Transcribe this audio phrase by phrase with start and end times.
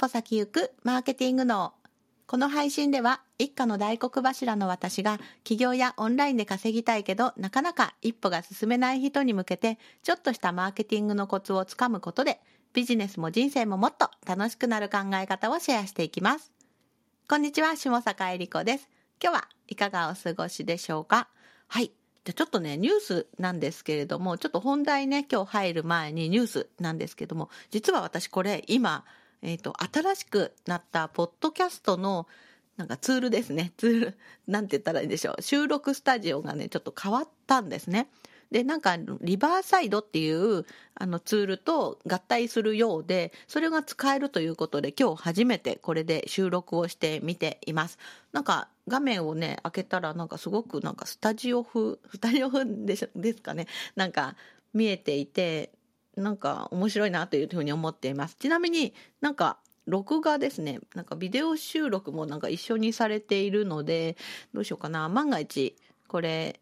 [0.00, 1.74] 歩先行くマーケティング脳。
[2.26, 12.40] この配信では一家の大黒柱の私が起業やオンラインで稼ぎたいけどなかなか一歩が進めない人に向けてちょっとしたマーケティングのコツをつかむことで
[12.72, 16.50] ビジネスも人生ももっと楽しくなる考え方をシェアしていきます。
[17.28, 18.88] こんにちは、下坂恵理子です。
[19.22, 21.28] 今日はいかがお過ごしでしょうか？
[21.68, 21.92] はい。
[22.24, 29.04] じゃちょっとね、ニュースなんですけれども、ちょっと本題ね、今日入る前にニュースなんですけども、実は私これ今、
[29.42, 32.26] えっ、ー、と、新しくなったポッドキャストの
[32.80, 33.72] なんかツールですね。
[33.76, 35.42] ツール、なんて言ったらいいんでしょう。
[35.42, 38.08] 収録スタジオがね、ちょっと変わったんですね。
[38.50, 47.98] で、なんか、リバーサイドっていうあのツールと合体するようで、それが使えるということで、今日初めてこれで収録をしてみています。
[48.32, 53.66] なんか、画面をね、開けたら、なんかすごくなんかスタジオ風、スタジオ風でしょですかね。
[53.94, 54.34] なんか、
[54.72, 55.70] 見えていて、
[56.20, 58.36] なんか面白いなというふうに思っています。
[58.36, 60.80] ちなみになんか録画ですね。
[60.94, 64.16] なんかビデオ収録もなんか一緒にされているので、
[64.54, 65.08] どうしようかな。
[65.08, 65.76] 万が一、
[66.08, 66.60] これ、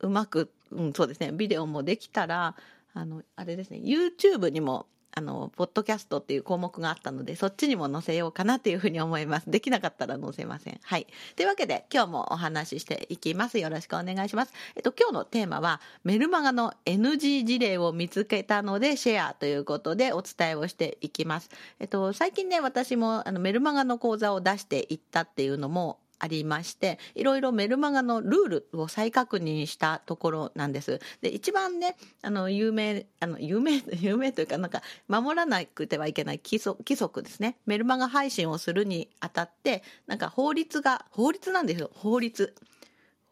[0.00, 1.30] うまく、うん、そうですね。
[1.32, 2.56] ビデオもできたら、
[2.94, 3.78] あの、あれですね。
[3.78, 9.50] YouTube にもあの、ポッドキャストっていう項目があったので、そっちにも載せようかなというふうに思います。
[9.50, 10.80] できなかったら載せません。
[10.82, 11.06] はい。
[11.36, 13.58] というわけで、今日もお話ししていきます。
[13.58, 14.52] よろしくお願いします。
[14.74, 21.50] えっと、今日のテーマは、メルマガの NG 事例を見つけたのでシェアということでお伝えをしていきます。
[21.78, 31.00] えっと、最近ね、私もあのメルマガの講座を出していったっていうのもありまして、いろいろメルマガのルールを再確認したところなんです。
[31.20, 37.58] で、一番ね、あの、有名、あの、有名、 有名というか、なんか、守らなくてはいけない規則規則ですね。
[37.66, 42.54] メルマガ配信をするにあたって、なんか法律が、法律なんですよ、法律。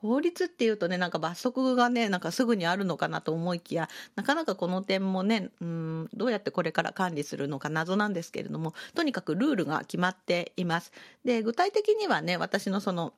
[0.01, 10.93] 法律っていうとね、なんか罰則がね、なんかすぐにあるのかなと思いきや、なかなかこの点もね、うん、どうやってこれから管理するのか謎なんですけれども、とにかくルールが決まっています。
[11.25, 13.12] で、具体的にはね、私のその、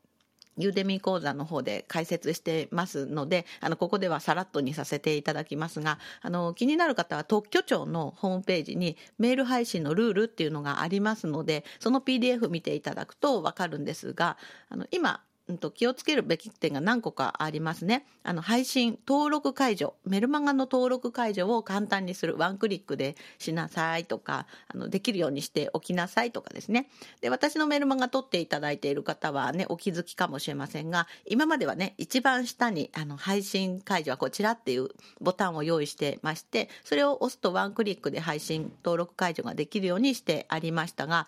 [0.59, 14.37] ユーデミー講座の方で解説してますので、あの、ここではさらっとにさせていただきますが、あの、気になる方は特許庁のホームページにメール配信のルールっていうのがありますので、その PDF 見ていただくとわかるんですが、
[14.69, 18.07] あの、今、んと、気をつけるべき点が何個かありますね。
[18.23, 26.89] あの、配信、登録解除、メルマガの登録解除を簡単にする、ワンクリックでしなさいとか、あの、できるようにしておきなさいとかですね。
[27.21, 34.89] で、私のメルマガ取っていただいている方はね、お気づきかもしれませんが、今まではね、一番下に、あの、配信解除はこちらっていう
[35.21, 41.27] ボタンを用意してまして、それを押すとワンクリックで配信登録解除ができるようにしてありましたが、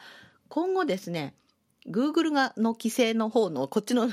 [0.48, 1.34] 今後ですね、
[1.88, 4.08] Google がの規制の方のこっちの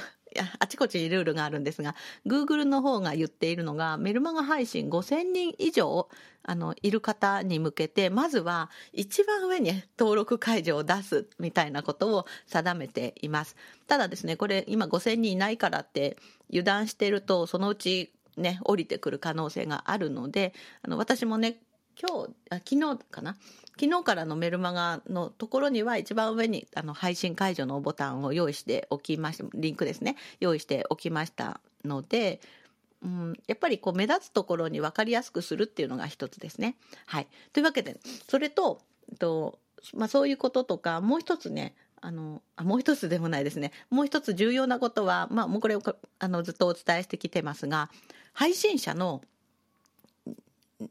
[0.60, 1.96] あちこちにルールがあるんですが、
[2.26, 6.08] Google の方が言っているのが、メルマガ配信5000人以上、
[6.44, 13.56] あの、いる方に向けて、まずは一番上に登録解除を出すみたいなことを定めています。
[13.88, 16.18] ただですね、これ今5000人いないからって
[16.50, 21.58] 油断してると、そのうちね、降りてくる可能性があるので、あの、私もね、
[22.02, 23.36] 今日あ昨日かな？
[23.80, 30.16] 昨日からのメルマガのところには一番上にあの配信解除のボタンを用意しておきましたリンクですね。
[30.40, 32.42] 用意しておきましたので、
[33.04, 36.76] うん、やっぱりこう目立つところに分かりやすくするっていうのが一つですね。
[37.06, 38.82] はい、というわけでそれと
[39.20, 39.60] と、
[39.94, 43.72] まあ、そういうこととかもう一つねあのあもう一つでもないですね。
[43.90, 45.82] もう一つ重要なことは、まあ、もうこれを
[46.20, 47.90] あのずっとお伝えしてきてますが
[48.34, 49.22] 配信者の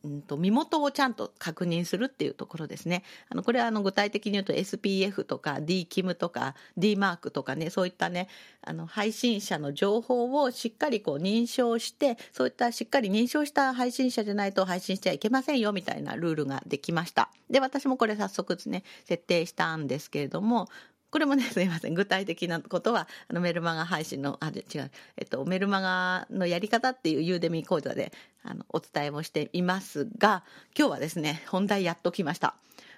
[0.05, 3.03] うんと身元をちゃんと確認するっていうところですね。
[3.28, 8.29] あのこれはあの具体的に言うと SPF とか DKIM とか D マークとかねそういったね
[8.62, 17.31] あの配信者の情報をしっかりこう認証してそういったしっかり認証した配信者じゃないと配信しちゃいけませんよみたいなルールができました。
[17.49, 20.69] で私もこれ早速ですね設定したんですけれども
[21.10, 21.94] これもね、 すいません。
[21.94, 28.12] 具体的なことは、あの、メルマガ配信の、あ、違う、えっと、メルマガのやり方っていうユーデミー講座で、
[28.43, 30.44] あの、お伝えをしていますが、
[30.78, 32.54] 今日はですね、本題やっときました。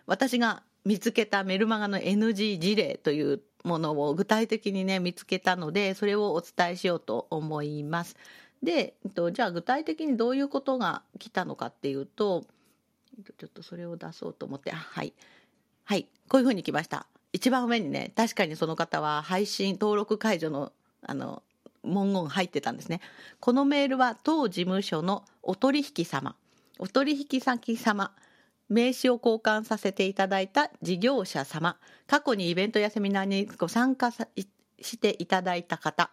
[0.07, 8.17] 私が見つけたメルマガの NG 事例というものを具体的にね、見つけたので、それをお伝えしようと思います。
[8.63, 12.45] で、えっと、じゃあ具体的にどういうことが来たのかっていうと、
[13.39, 15.13] ちょっとそれを出そうと思って、はい。
[15.85, 16.09] はい。
[16.29, 17.07] こういうふうに来ました。
[17.33, 21.43] 一番上にね、確かにその方は配信登録解除の、あの、
[21.83, 23.01] 文言入ってたんですね。
[23.41, 26.37] このメールは当事務所のお取引様、
[26.79, 28.13] お取引先様、
[28.69, 31.77] 名刺を交換させていただいた事業者様、
[32.07, 36.11] 過去にイベントやセミナーにご参加していただいた方。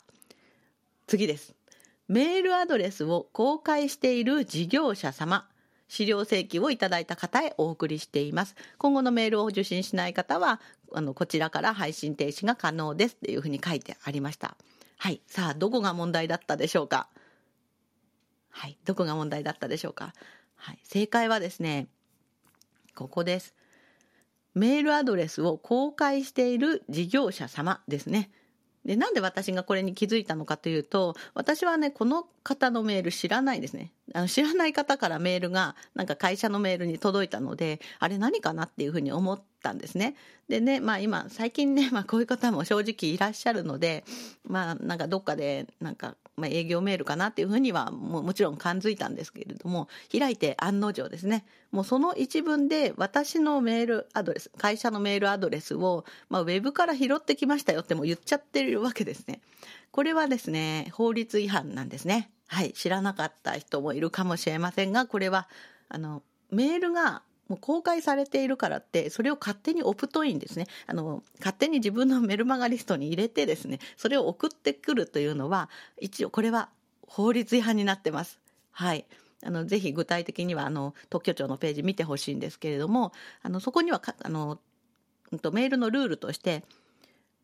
[1.08, 1.56] 次です。
[2.08, 5.49] メールアドレスを公開している事業者様、
[5.90, 8.56] 資料請求をいただいた方へお送りしています。
[8.78, 10.62] 今後のメールを受信しない方は、
[10.94, 14.56] あの、こちらから配信停止が可能ですっていうふうに書いてありました。
[14.98, 15.22] はい。
[15.28, 17.10] さあ、どこが問題だったでしょうか？
[18.50, 18.78] はい。
[18.86, 20.14] どこが問題だったでしょうか？
[20.56, 20.80] はい。
[20.84, 21.88] 正解はですね、
[22.96, 23.56] ここです。
[24.54, 28.30] メールアドレスを公開している事業者様ですね。
[28.86, 33.92] で、なんで私がこれに気づいたのかというと、私はね、この方のメール知らないですね。
[34.14, 40.16] あの知らない方からメールが、なんか会社のメールに届いたので、あれ何かなっていうふうに思ったんですね。
[40.48, 44.04] でね、まあ今、最近ね、まあこういう方も正直いらっしゃるので、
[44.46, 59.42] まあなんかどっかで、なんか、まあ営業メールかなっていうふうにはももちろん感づいたんですけれども、開いて案の定ですね、もうその一文で私のメールアドレス、会社のメールアドレスを、まあウェブから拾ってきましたよっても言っちゃってるわけですね。
[59.92, 62.32] これはですね、法律違反なんですね。
[62.48, 65.48] はい、知らなかった人もいるかもしれませんが、これは、
[65.88, 70.68] あの、メールがもう公開されているからって、それを勝手にオプトインですね。
[70.86, 75.70] あの、勝手に自分のメルマガリストに入れてですね、それを送ってくるというのは、
[76.00, 76.70] 一応これは
[77.08, 78.40] 法律違反になってます。
[78.72, 79.06] はい。
[79.44, 84.60] あの、ぜひ具体的には、あの、特許庁のページ見てほしいんですけれども、あの、そこにはあの、
[85.32, 86.64] メールのルールとして、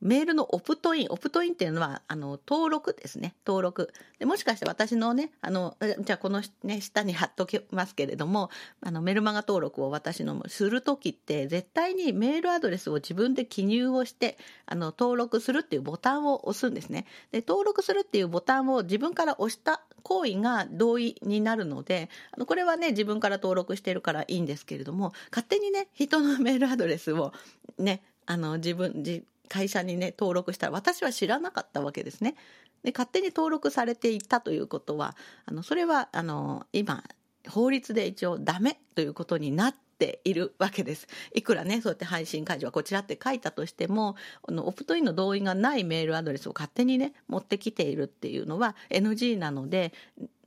[0.06, 3.34] メールのオプトイン、オプトインっていうのは、あの、登録ですね。
[3.44, 3.92] 登録。
[4.20, 14.38] で、もしかして私のね、あの、じゃあこのね、下に貼っときますけれども、あの、メルマガ登録を私のするときって、絶対にメールアドレスを自分で記入をして、
[14.68, 17.08] あの、登録するっていうボタンを押すんですね。
[17.32, 27.34] で、登録するっていうボタンを自分から押した行為が同意になるので、あの、これはね、自分から登録してるからいいんですけれども、勝手にね、人のメールアドレスを
[27.80, 32.36] ね、あの、自分、自会社にね、登録したら私は知らなかったわけですね。
[32.84, 35.16] で、勝手に登録されていたということは、
[35.46, 37.04] あの、それは、あの、今、
[37.50, 41.08] 法律で一応ダメということになっているわけです。
[41.34, 44.16] いくらね、そうやって配信解除はこちらって書いたとしても、
[44.48, 49.94] あのオプトインの同意がないメールアドレスを勝手にね、持ってきているっていうのは NG なので、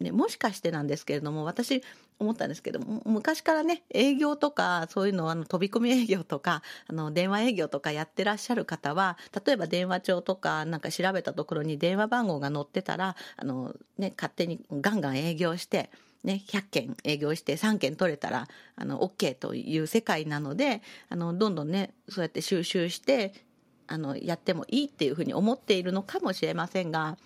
[0.00, 1.83] ね、もしかしてなんですけれども、私、
[2.19, 15.91] 思ったんですけど、昔からね、営業とか、そういうの、あの、飛び込み営業とか、あの、電話営業とかやってらっしゃる方は、例えば電話帳とか、なんか調べたところに電話番号が載ってたら、あの、ね、勝手にガンガン営業して、
[16.25, 23.32] ね、100件営業して3件取れたら、あの、OK という世界なので、あの、どんどんね、そうやって収集して、
[23.87, 27.17] あの、やってもいいっていうふうに思っているのかもしれませんが、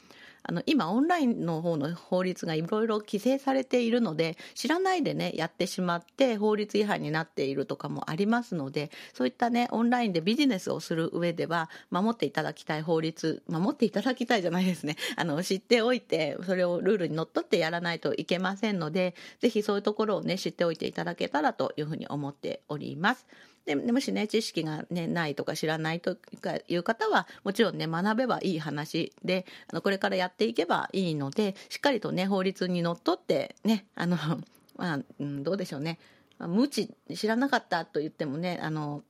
[0.45, 23.27] あの今オンラインの方の法律がいろいろ規制されているので知らないでねやってしまって法律違反になっているとかもありますのでそういったねオンラインでビジネスをする上では守っていただきたい法律守っていただきたいじゃないですね あの知っておいてそれをルールにのっとってやらないといけませんのでぜひそういうところをね知っておいていただけたらというふうに思っております。
[23.65, 26.17] でもしね知識が、ね、ないとか知らないと
[26.69, 34.17] いう方はもちろんね学べばいい話であのこれからやっていけばいいのでしっかりとね法律にのっとってねあの、
[34.77, 35.99] まあうん、どうでしょうね
[36.39, 39.05] 無知知らなかったと言ってもねあの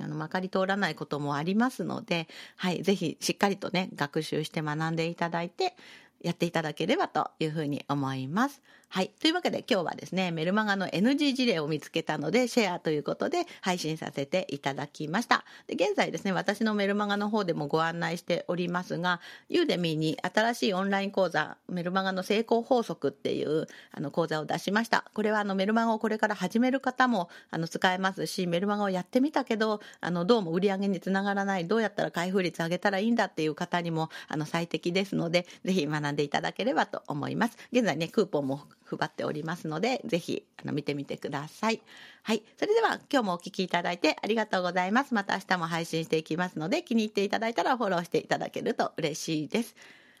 [0.00, 5.74] あの、まかり通らないこともありますので、はい、ぜひしっかりとね、学習して学んでいただいて、
[6.22, 8.62] やっていただければというふうに思います。
[8.90, 9.10] はい。
[9.20, 15.44] というわけで今日はですね、メルマガの NG 事例を見つけたので、シェアということで配信させていただきました。
[15.66, 25.04] で現在ですね、私のメルマガの方でもご案内しておりますが、ユーデミーに新しいオンライン講座、メルマガの成功法則っていうあの講座を出しました。
[25.12, 37.58] これはあのメルマガをこれから始める方もあの使えますし、メルマガをやってみたけど、あのどうも売り上げにつながらない、どうやったら開封率上げたらいいんだっていう方にもあの最適ですので、ぜひ学んでいただければと思います。
[37.70, 38.62] 現在ね、クーポンも
[38.96, 41.80] 配っておりますので、ぜひ、あの、見てみてください。
[42.22, 42.42] はい。
[42.56, 45.14] それでは、今日もお聴きいただいてありがとうございます。
[45.14, 49.74] また明日も配信していきますので、気に入っていただいたらフォローしていただけると嬉しいです。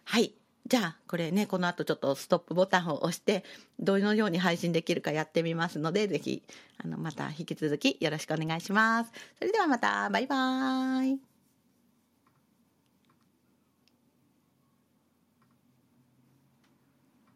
[0.04, 0.34] はい。
[0.66, 3.42] じゃあ、これね、この後ちょっとストップボタンを押して、
[3.78, 6.42] どのように配信できるかやってみますので、ぜひ、
[6.76, 9.12] あの、また引き続きよろしくお願いします。
[9.38, 11.27] それではまた、バイバーイ。